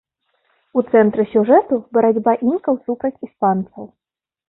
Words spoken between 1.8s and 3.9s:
барацьба інкаў супраць іспанцаў.